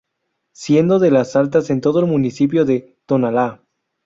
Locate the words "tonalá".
3.05-3.61